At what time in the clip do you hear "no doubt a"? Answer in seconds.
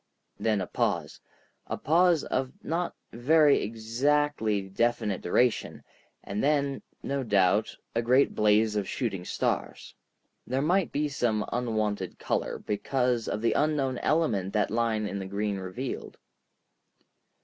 7.03-8.01